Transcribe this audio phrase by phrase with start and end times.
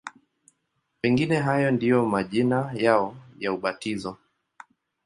[1.01, 4.17] Pengine hayo ndiyo majina yao ya ubatizo.